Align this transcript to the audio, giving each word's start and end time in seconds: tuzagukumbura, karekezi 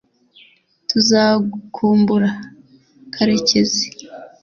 tuzagukumbura, 0.89 2.29
karekezi 3.13 3.85